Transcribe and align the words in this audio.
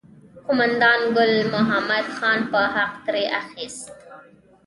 قوماندان 0.45 0.99
ګل 1.15 1.33
محمد 1.53 2.05
خان 2.17 2.39
به 2.51 2.61
حق 2.75 2.93
ترې 3.05 3.23
اخیست. 3.39 3.87